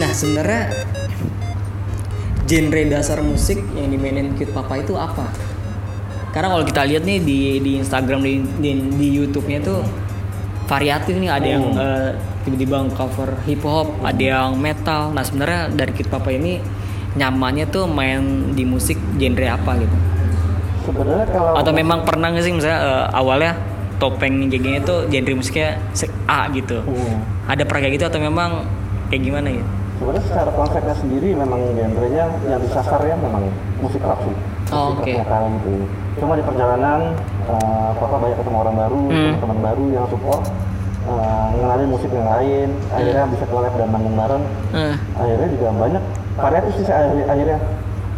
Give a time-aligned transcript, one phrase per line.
[0.00, 0.62] Nah sebenarnya
[2.46, 5.26] genre dasar musik yang dimainin Cute Papa itu apa?
[6.30, 9.82] Karena kalau kita lihat nih di di Instagram di di, di YouTube-nya tuh
[10.70, 12.10] variatif nih ada yang eh,
[12.46, 15.10] tiba-tiba cover hip hop, ada yang metal.
[15.10, 16.62] Nah sebenarnya dari Cute Papa ini
[17.18, 20.19] nyamannya tuh main di musik genre apa gitu?
[20.90, 23.52] Sebenarnya kalau Atau memang pernah nggak sih misalnya eh, awalnya
[23.96, 25.78] topeng gengnya itu genre musiknya
[26.26, 26.82] A gitu?
[26.82, 27.22] Hmm.
[27.46, 28.50] Ada pernah kayak gitu atau memang
[29.06, 29.68] kayak gimana gitu?
[29.96, 33.44] Sebenarnya secara konsepnya sendiri memang genrenya yang disasar ya memang
[33.78, 34.36] musik rock sih.
[34.70, 35.72] Oh, Musik metal gitu.
[36.16, 37.00] Cuma di perjalanan
[37.44, 39.32] eh, papa banyak ketemu orang baru, Hmm.
[39.36, 40.42] teman-teman baru yang support
[41.50, 44.44] ngenalin musik yang lain, akhirnya bisa collab dan manggung bareng.
[44.70, 46.02] Eh, Akhirnya juga banyak
[46.36, 47.58] variatif sih akhir- akhirnya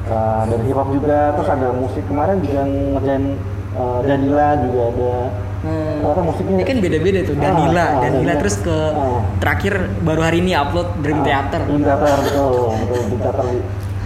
[0.02, 3.24] Eh, dari hip hop juga, terus ada musik kemarin juga ngerjain
[3.72, 5.14] eh, Danila juga ada.
[5.62, 5.94] Hmm.
[6.02, 8.32] Ternyata musiknya Ini kan beda-beda tuh, Ah, Danila, ah, Danila Danila.
[8.36, 9.20] terus ke Ah.
[9.38, 11.60] terakhir baru hari ini upload Dream Theater.
[11.62, 13.44] Dream Theater betul, betul Dream Theater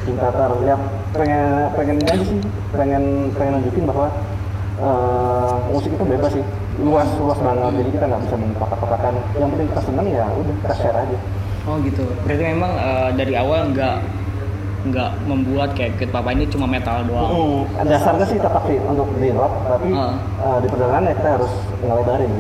[0.05, 0.77] Dream Theater ya
[1.11, 2.39] pengen pengen ini aja sih
[2.71, 3.03] pengen
[3.33, 4.07] pengen nunjukin bahwa
[4.77, 6.45] eh, musik itu bebas sih
[6.77, 10.75] luas luas banget jadi kita nggak bisa menpakat-pakakan yang penting kita seneng ya udah kita
[10.77, 11.19] share aja
[11.67, 12.05] Oh gitu.
[12.23, 13.97] Berarti memang eh, dari awal nggak
[14.83, 17.31] nggak membuat kayak Cute Papa ini cuma metal doang.
[17.31, 20.15] Hmm, dasarnya sih tetap sih untuk di rock tapi Ah.
[20.39, 22.33] eh, di perjalanan ya kita harus ngelebarin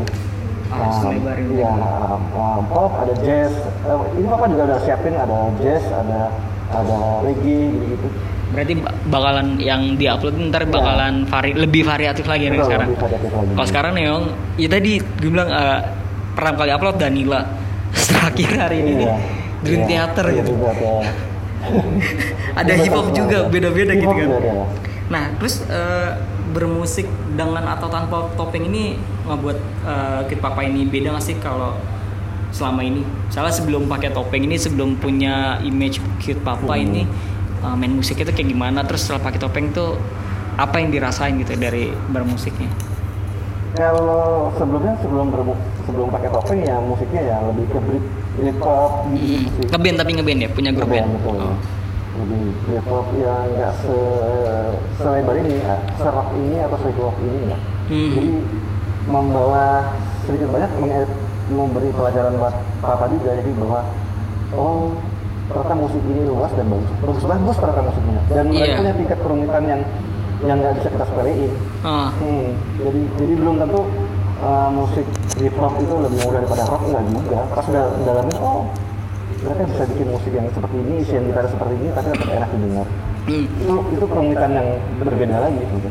[0.67, 1.23] Ah, Um.
[1.55, 3.55] Iya, um, um, pop, ada jazz.
[3.87, 6.34] Eh, ini papa juga udah siapin ada jazz, ada
[6.69, 8.09] ada reggae gitu-gitu.
[8.47, 12.98] Berarti ba- bakalan yang diupload ntar bakalan vari, lebih variatif lagi nih sekarang.
[13.55, 14.25] Kalau sekarang nih Yong,
[14.59, 15.78] ya tadi gue bilang eh,
[16.34, 17.41] pertama kali upload Danila.
[18.11, 19.17] Terakhir hari ini nih Iya.
[19.62, 20.50] Dream Iya, Theater iya, gitu.
[20.53, 21.03] Theater.
[22.61, 24.28] Ada hip hop juga, beda-beda gitu kan.
[24.33, 24.53] ada.
[25.06, 26.11] Nah, terus eh,
[26.50, 28.97] bermusik dengan atau tanpa topeng ini
[29.28, 31.77] ngebuat eh, Kid Papa ini beda nggak sih kalau
[32.50, 33.05] selama ini?
[33.28, 36.84] Salah sebelum pakai topeng ini, sebelum punya image Kid Papa Hmm.
[36.87, 37.03] ini
[37.62, 38.81] eh, main musiknya tuh kayak gimana?
[38.88, 40.00] Terus setelah pakai topeng tuh
[40.56, 42.72] apa yang dirasain gitu dari bermusiknya?
[43.76, 45.28] Kalau sebelumnya sebelum
[45.84, 47.78] sebelum pakai topeng ya musiknya ya lebih ke
[48.37, 48.61] Gitu
[49.13, 49.67] sih.
[49.73, 51.41] Ngeband tapi ngeband ya, punya grup Ngeband, band.
[51.41, 51.57] Oh.
[52.17, 52.57] Lebih
[53.21, 53.97] yang nggak se
[54.97, 57.59] selebar ini ya, serok ini atau se rock ini ya.
[57.93, 58.11] Hmm.
[58.17, 58.31] Jadi
[59.07, 59.65] membawa
[60.27, 60.71] sedikit banyak
[61.47, 63.81] memberi pelajaran buat papa juga jadi bahwa
[64.51, 64.99] oh
[65.47, 68.77] ternyata musik ini luas dan bagus bagus bagus ternyata musiknya dan mereka Iya.
[68.83, 69.81] punya tingkat kerumitan yang
[70.43, 71.53] yang nggak bisa kita sepelein
[71.87, 72.11] Oh.
[72.19, 72.47] Hmm,
[72.83, 73.81] jadi jadi belum tentu
[74.43, 75.07] uh, musik
[75.41, 77.39] hip hop itu lebih mudah daripada rock enggak juga.
[77.53, 78.63] Pas udah dalamin oh
[79.37, 82.87] mereka bisa bikin musik yang seperti ini, isian gitar seperti ini, tapi tetap enak didengar.
[83.27, 83.45] Hmm.
[83.47, 84.69] Itu itu kerumitan yang
[85.03, 85.91] berbeda lagi gitu.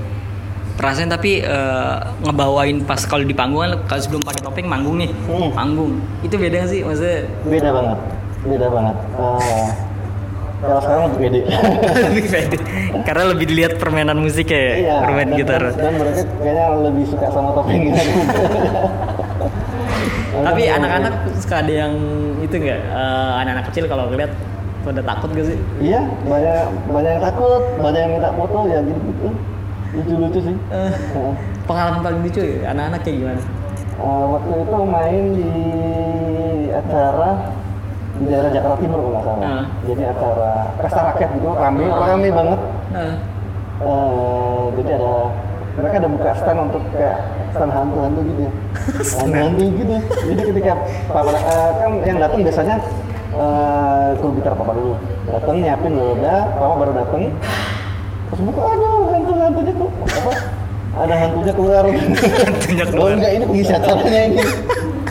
[0.75, 5.11] Rasain tapi eh, ngebawain pas kalau di panggung kan kalau sebelum pakai topeng manggung nih,
[5.27, 5.51] Hmm.
[5.55, 6.03] panggung.
[6.19, 6.81] Itu beda nggak sih?
[6.83, 7.99] Maksudnya Beda banget,
[8.43, 8.95] beda banget.
[9.15, 9.67] Uh,
[10.55, 11.39] kalau sekarang lebih pede.
[12.09, 12.57] lebih pede
[13.03, 17.03] karena lebih dilihat permainan musiknya ya Iya, permain dan, gitar Dan, dan mereka kayaknya lebih
[17.05, 18.01] suka sama topeng gitu.
[20.35, 21.93] tapi anak-anak suka ada yang
[22.39, 24.31] itu nggak eh, anak-anak kecil kalau ngeliat
[24.83, 28.99] pada takut gak sih Iya, banyak banyak yang takut, banyak yang minta foto ya gitu
[29.01, 29.27] gitu.
[29.95, 30.55] Lucu-lucu sih.
[30.69, 31.33] Eh, Heeh.
[31.65, 33.43] pengalaman paling lucu ya anak-anak kayak gimana
[33.95, 35.51] Uh, waktu itu main di
[36.67, 37.47] acara
[38.15, 39.43] di daerah Jakarta Timur kalau nggak salah.
[39.43, 39.63] Ah.
[39.83, 42.59] Jadi acara pesta rakyat gitu, rame, rame banget.
[42.95, 43.15] Eh,
[43.75, 45.35] Uh, jadi ada
[45.75, 47.19] mereka ada buka stand untuk kayak
[47.51, 48.41] stand hantu-hantu gitu.
[48.47, 48.51] ya.
[49.19, 49.95] Hantu-hantu gitu.
[50.31, 50.73] Jadi ketika
[51.11, 52.79] papa uh, kan yang datang biasanya
[53.35, 54.95] uh, gitar papa dulu.
[55.27, 57.21] Datang nyiapin dulu udah, papa baru datang.
[58.31, 60.33] Terus buka aduh hantu-hantunya tuh apa?
[60.95, 61.83] Ada hantunya keluar.
[62.47, 63.11] Hantunya Oh keluar.
[63.19, 64.39] enggak ini pengisi acaranya ini.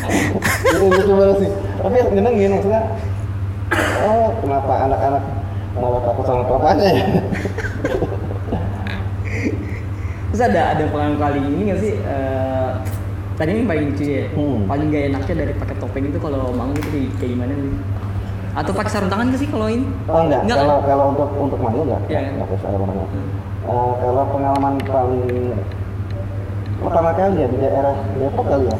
[0.07, 1.51] Itu lucu banget sih.
[1.79, 2.83] Tapi nyenengin maksudnya.
[4.05, 5.23] Oh kenapa anak-anak
[5.75, 7.05] malah takut sama papanya ya?
[10.29, 12.71] terus ada ada pengalaman kali ini nggak sih eh,
[13.35, 14.67] tadi yang paling lucu ya Hmm.
[14.67, 17.75] paling gak enaknya dari pakai topeng itu kalau bangun itu kayak- kayak gimana nih
[18.55, 20.87] atau pakai sarung tangan gak sih kalau ini Oh enggak, Enggak, kalau kan?
[20.87, 22.33] kalau untuk untuk manggung enggak, Iya, enggak, kan?
[22.35, 23.09] enggak bisa sarung tangan.
[23.65, 25.25] Eh, kalau pengalaman paling
[26.77, 28.77] pertama kali ya di daerah Depok kali ya.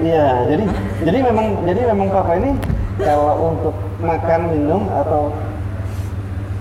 [0.00, 0.64] Iya, jadi
[1.02, 2.50] jadi memang jadi memang papa ini
[2.96, 5.28] kalau untuk makan minum atau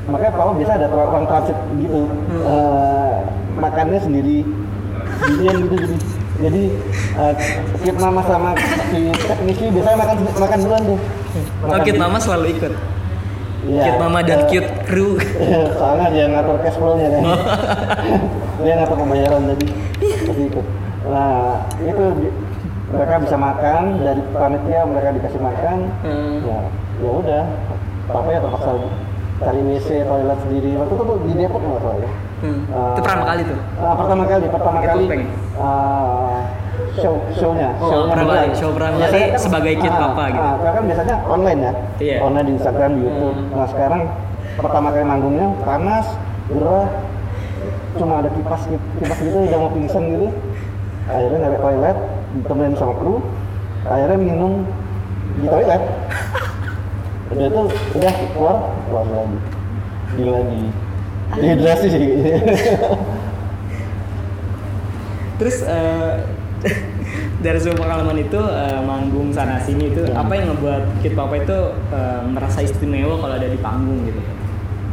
[0.06, 2.42] makanya papa biasa ada ruang transit gitu Hmm.
[2.42, 3.14] Eh,
[3.56, 4.38] makannya sendiri
[5.20, 5.96] sendirian gitu jadi
[6.40, 6.64] jadi
[7.18, 7.34] eh,
[7.80, 8.56] Kit mama sama
[8.90, 11.00] si teknisi biasanya makan makan duluan tuh
[11.62, 12.74] oh Makan Kid di- mama selalu ikut
[13.60, 13.84] Iya.
[13.86, 15.20] Cute Mama dan Eh, Cute Crew.
[15.76, 17.24] soalnya dia ngatur cash flow-nya kan.
[18.64, 19.68] dia ngatur pembayaran tadi.
[20.00, 20.62] Seperti itu.
[21.04, 22.04] Nah, itu
[22.90, 25.78] mereka bisa makan dari panitia mereka dikasih makan.
[26.02, 26.38] Hmm.
[26.42, 26.60] Ya,
[27.02, 27.44] ya udah.
[28.10, 28.72] Papa ya terpaksa
[29.40, 30.72] cari WC, toilet sendiri.
[30.76, 32.12] Waktu itu tuh di Depok nggak salah ya.
[32.40, 32.62] Hmm.
[32.72, 32.94] Ah.
[32.96, 33.60] Itu pertama kali tuh.
[33.80, 35.06] Ah, pertama kali, pertama kali
[35.60, 36.40] ah,
[36.96, 40.44] show show-nya, Oh, show-nya pertama kali, show pertama kali Biasanya sebagai Kid Papa gitu.
[40.44, 42.18] Ah, kan biasanya online ya, Iya.
[42.24, 43.38] online di Instagram, di YouTube.
[43.38, 43.56] Hmm.
[43.56, 44.02] Nah sekarang
[44.60, 46.06] pertama kali manggungnya panas,
[46.52, 46.88] gerah,
[47.96, 50.28] cuma ada kipas kipas gitu udah mau pingsan gitu.
[51.10, 51.98] Akhirnya ke toilet,
[52.38, 53.24] ditemenin sama kru.
[53.88, 54.68] Akhirnya minum
[55.40, 55.84] di toilet.
[57.32, 57.62] udah itu
[57.94, 58.58] udah keluar
[58.90, 59.38] keluar lagi,
[60.18, 60.62] di lagi.
[61.30, 62.06] Dehidrasi sih.
[65.40, 66.12] Terus eh,
[67.46, 70.26] dari semua pengalaman itu eh, manggung sana sini itu Hmm.
[70.26, 71.58] apa yang ngebuat Kid Papa itu
[71.94, 74.20] eh, merasa istimewa kalau ada di panggung gitu?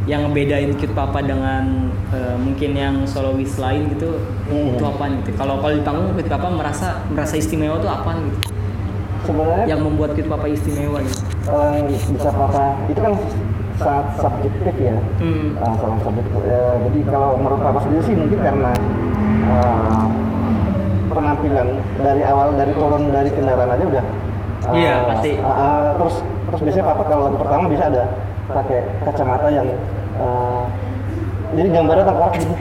[0.07, 1.63] Yang ngebedain Kid Papa dengan
[2.09, 4.15] eh, mungkin yang solois lain gitu
[4.47, 4.71] Hmm.
[4.71, 5.35] itu apa gitu?
[5.35, 8.39] Kalau kalau di panggung Kid Papa merasa merasa istimewa tuh apa gitu?
[9.21, 11.19] Sebenarnya Yang membuat Kid Papa istimewa gitu?
[11.43, 13.13] kalau yang bisa papa itu kan
[13.73, 15.55] sangat subjektif ya Hmm.
[15.57, 18.71] Ah, sangat subjektif Ya, jadi kalau menurut papa sendiri sih mungkin karena
[19.45, 20.03] ah,
[21.07, 21.67] penampilan
[21.97, 24.05] dari awal dari turun dari kendaraan aja udah
[24.63, 25.31] ah, Iya, pasti.
[25.39, 26.15] ah, ah, terus
[26.47, 28.03] terus biasanya papa kalau lagu pertama bisa ada
[28.47, 29.67] pakai kacamata yang
[30.17, 30.63] ah,
[31.49, 32.55] jadi gambarnya tengkorak gitu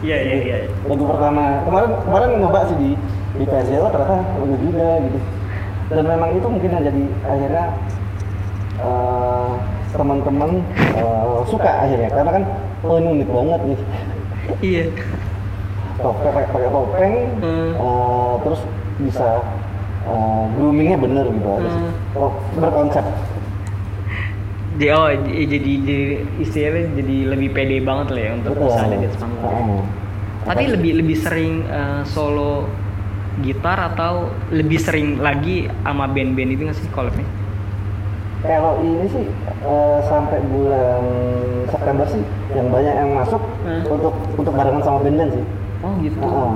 [0.00, 0.56] Iya iya iya.
[0.84, 2.90] lagu pertama kemarin kemarin nyoba sih di
[3.34, 5.18] di PSL ternyata bagus juga gitu
[5.86, 7.64] dan memang itu mungkin yang jadi akhirnya
[8.78, 9.50] eh,
[9.90, 10.50] teman-teman
[10.94, 12.42] eh, suka akhirnya karena kan
[12.82, 13.80] oh ini unik banget nih
[14.58, 14.84] Iya.
[15.96, 17.70] topeng pakai pakai topeng Hmm.
[17.74, 18.60] eh, terus
[18.98, 19.28] bisa
[20.06, 21.92] eh, groomingnya bener gitu harus Hmm.
[22.14, 23.04] oh, berkonsep
[24.92, 25.96] oh, jadi, jadi
[26.36, 29.40] istilahnya jadi lebih pede banget lah ya untuk bisa ada di atas panggung.
[29.42, 29.80] Heeh.
[30.46, 32.68] Tapi lebih lebih sering eh, solo
[33.40, 37.26] gitar atau lebih sering lagi sama band-band itu nggak sih collabnya?
[38.44, 39.26] Kalau ini sih
[39.64, 41.02] eh, sampai bulan
[41.66, 42.22] September sih
[42.54, 43.82] yang banyak yang masuk Hmm.
[43.90, 45.44] untuk untuk barengan sama band-band sih.
[45.82, 46.16] Oh gitu.
[46.20, 46.52] Heeh.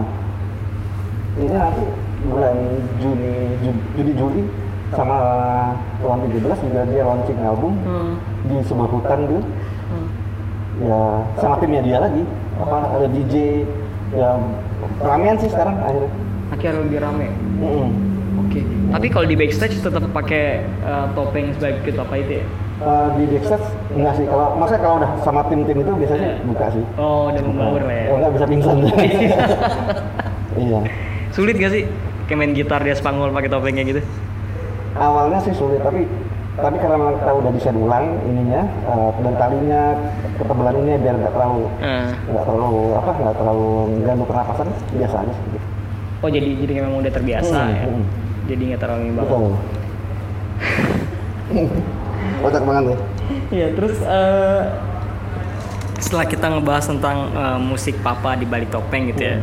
[1.40, 1.84] Ini nanti
[2.20, 2.56] bulan
[3.00, 3.32] Juni
[3.64, 4.43] Ju- Juni Juli
[4.90, 5.16] sama
[6.02, 8.14] tahun 17 juga dia launching album Hmm.
[8.46, 9.42] di sebuah hutan gitu.
[9.90, 10.08] Hmm.
[10.81, 11.00] Ya
[11.38, 12.22] sama timnya dia lagi.
[12.58, 13.64] Apa ada DJ
[14.10, 14.37] ya
[15.00, 16.10] ramean sih sekarang akhirnya.
[16.50, 17.28] Akhirnya lebih rame.
[17.62, 17.88] Mm-mm.
[18.42, 18.60] Oke.
[18.90, 22.44] Tapi kalau di backstage tetap pakai eh, topeng sebagai kit apa itu ya?
[22.81, 26.84] Eh, di backstage enggak sih kalau maksudnya kalau udah sama tim-tim itu biasanya buka sih.
[26.98, 28.06] Oh, udah membaur lah ya.
[28.10, 28.76] Oh, enggak bisa pingsan.
[30.66, 30.78] iya.
[31.31, 31.84] Sulit gak sih
[32.26, 34.02] kayak main gitar di atas panggung pakai topeng kayak gitu?
[34.92, 36.06] Awalnya sih sulit tapi
[36.52, 39.82] tapi karena kita udah bisa ulang ininya eh, dan talinya
[40.37, 42.08] ketebalan ini biar nggak terlalu Eh.
[42.26, 43.69] nggak terlalu apa nggak terlalu
[44.02, 45.66] ganggu pernapasan biasa aja sih gitu.
[46.20, 47.84] Oh jadi jadi memang udah terbiasa Hmm, ya.
[47.87, 48.04] hmm.
[48.44, 49.44] Jadi nggak terlalu betul
[52.43, 52.98] kocak banget nih
[53.50, 54.62] Iya, terus eh,
[55.96, 59.38] setelah kita ngebahas tentang eh, musik papa di balik topeng gitu ya.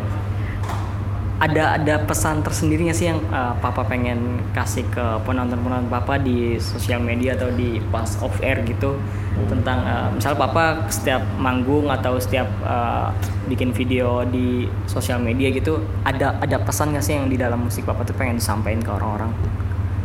[1.37, 6.57] Ada ada pesan tersendiri nggak sih yang eh, papa pengen kasih ke penonton-penonton papa di
[6.57, 8.97] sosial media atau di pas off air gitu
[9.45, 13.07] tentang eh, misal papa setiap manggung atau setiap eh,
[13.53, 17.85] bikin video di sosial media gitu ada ada pesan nggak sih yang di dalam musik
[17.85, 19.29] papa tuh pengen disampaikan ke orang-orang?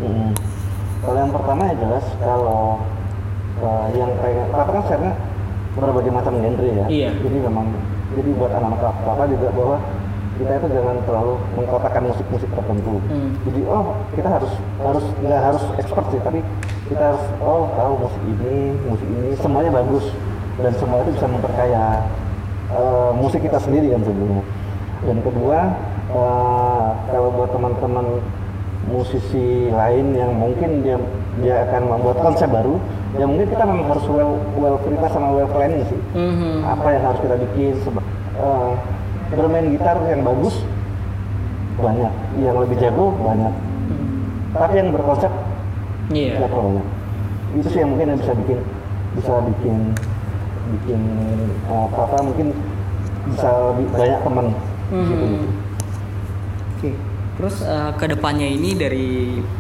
[0.05, 0.37] Hmm.
[1.01, 2.85] kalau yang pertama ya jelas kalau
[3.57, 5.13] eh, yang pengen apa kan sebenarnya
[5.73, 7.11] berbagai macam genre ya Iya.
[7.25, 7.67] jadi memang
[8.13, 9.77] jadi buat anak-anak apa juga bahwa
[10.33, 13.31] kita itu jangan terlalu mengkotakkan musik-musik tertentu Hmm.
[13.45, 16.41] jadi oh kita harus harus nggak harus expert sih tapi
[16.89, 20.05] kita harus oh tahu musik ini musik ini semuanya bagus
[20.57, 21.85] dan semua itu bisa memperkaya
[22.71, 24.45] eh, musik kita sendiri kan sebenarnya
[25.03, 25.59] dan kedua
[26.11, 28.07] eh, kalau buat teman-teman
[28.85, 30.97] musisi lain yang mungkin dia
[31.39, 32.77] dia akan membuat konsep baru
[33.15, 36.67] ya mungkin kita memang harus well well prepare sama well planning sih Mhm.
[36.67, 37.73] apa yang harus kita bikin
[38.35, 38.71] eh,
[39.33, 40.61] bermain gitar yang bagus
[41.75, 43.55] banyak yang lebih jago banyak
[44.53, 45.33] tapi yang berkonsep
[46.11, 46.37] Iya.
[46.37, 46.87] nggak terlalu banyak
[47.53, 48.59] itu sih yang mungkin yang bisa bikin
[49.13, 49.77] bisa bikin
[50.73, 51.01] bikin
[51.67, 52.47] eh, apa mungkin
[53.27, 54.47] bisa lebih banyak teman
[54.89, 55.09] Mhm.
[55.09, 55.27] gitu
[56.75, 56.91] Oke.
[57.33, 59.09] Terus eh, ke depannya ini dari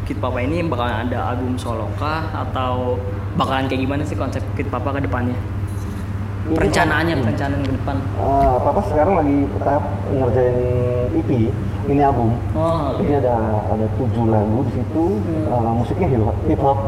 [0.04, 3.00] Kid Papa ini bakalan ada album solo kah atau
[3.34, 5.38] bakalan kayak gimana sih konsep Kid Papa ke depannya?
[6.42, 7.96] Perencanaannya, perencanaan ke depan.
[8.18, 10.58] Eh, Papa sekarang lagi tahap ngerjain
[11.14, 11.30] EP
[11.86, 15.46] ini album Oh, Ini ada ada tujuh lagu di situ, Hmm.
[15.54, 16.78] eh, musiknya hip hop, hip hop.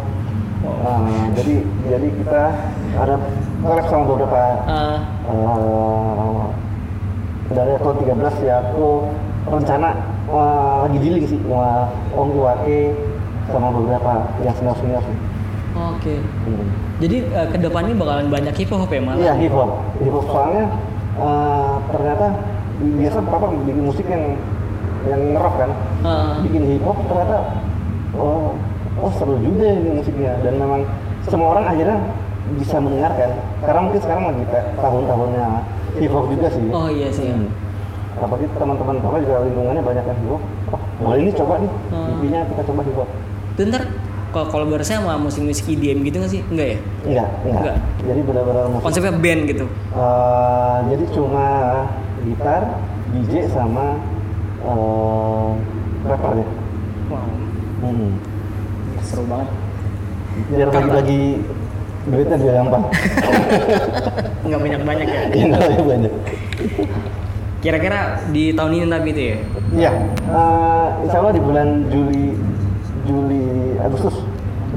[0.65, 1.61] Uh, jadi
[1.93, 2.43] jadi kita
[2.97, 3.21] ada
[3.61, 4.97] collab sama beberapa Ah,
[5.29, 6.49] uh,
[7.53, 9.05] dari tahun 13 ya aku
[9.45, 9.93] rencana
[10.25, 12.97] uh, lagi dealing sih sama Om Iwake
[13.53, 15.17] sama beberapa yang senior senior sih.
[15.75, 16.15] Oke.
[16.19, 16.67] Hmm.
[17.03, 19.19] Jadi eh, ke depannya bakalan banyak hip hop ya malah.
[19.19, 20.65] Iya hip hop, hip hop soalnya
[21.19, 22.27] uh, ternyata
[22.75, 24.39] biasa papa bikin musik yang
[25.05, 27.61] yang ngerok kan, Ah, bikin hip hop ternyata
[28.17, 28.55] oh
[28.99, 30.81] oh seru juga ini musiknya dan memang
[31.27, 31.99] semua orang akhirnya
[32.57, 35.47] bisa mendengarkan karena mungkin sekarang lagi ta- tahun-tahunnya
[35.99, 36.67] hip hop juga sih.
[36.71, 37.29] Oh iya sih.
[37.29, 37.51] Hmm.
[38.15, 40.43] Apalagi teman-teman papa juga lingkungannya banyak yang hip hop.
[40.71, 41.71] Oh, boleh ini coba nih,
[42.15, 43.09] intinya kita coba hip hop.
[43.55, 43.83] Itu ntar
[44.35, 46.43] kalau kolaborasi sama musik-musik EDM gitu nggak sih?
[46.51, 46.79] Enggak ya?
[47.07, 47.55] Enggak, enggak.
[47.55, 47.77] Enggak.
[48.03, 48.83] Jadi benar-benar musik.
[48.83, 49.67] Konsepnya band gitu.
[49.95, 51.47] Eh, jadi cuma
[52.27, 52.63] gitar,
[53.15, 53.85] DJ sama
[54.67, 55.55] uh,
[56.03, 56.49] rappernya.
[57.07, 57.27] Wow.
[57.87, 58.11] Hmm.
[59.07, 59.49] Seru banget.
[60.51, 60.77] Biar Kata.
[60.83, 61.23] bagi-bagi
[62.11, 62.85] duitnya juga gampang.
[64.51, 65.21] Nggak banyak-banyak ya.
[65.31, 66.13] Iya nggak banyak banyak.
[67.65, 69.37] Kira-kira di tahun ini tapi itu ya?
[69.73, 69.93] Iya.
[70.29, 72.37] eh, insya Allah di bulan Juli
[73.05, 74.24] Juli Agustus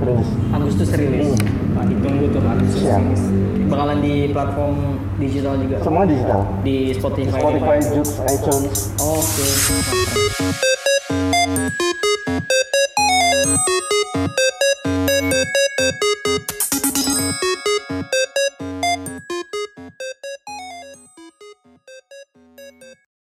[0.07, 0.29] rilis.
[0.55, 1.29] Agustus rilis.
[1.75, 3.01] Nah, ditunggu tuh Agustus Siap.
[3.03, 3.23] rilis.
[3.67, 4.75] Bakalan di platform
[5.19, 5.77] digital juga.
[5.83, 6.41] Semua digital.
[6.63, 7.39] Di Spotify.
[7.43, 8.77] Spotify, Joox, iTunes.
[9.03, 10.75] Oke.